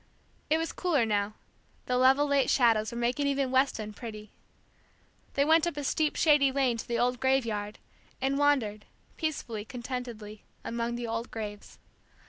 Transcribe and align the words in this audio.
It 0.49 0.57
was 0.57 0.71
cooler 0.71 1.05
now, 1.05 1.33
the 1.85 1.95
level 1.95 2.25
late 2.25 2.49
shadows 2.49 2.91
were 2.91 2.97
making 2.97 3.27
even 3.27 3.51
Weston 3.51 3.93
pretty. 3.93 4.31
They 5.35 5.45
went 5.45 5.67
up 5.67 5.77
a 5.77 5.83
steep 5.83 6.15
shady 6.15 6.51
lane 6.51 6.77
to 6.77 6.87
the 6.87 6.97
old 6.97 7.19
graveyard, 7.19 7.77
and 8.19 8.39
wandered, 8.39 8.85
peacefully, 9.15 9.63
contentedly, 9.63 10.41
among 10.65 10.95
the 10.95 11.05
old 11.05 11.29
graves. 11.29 11.77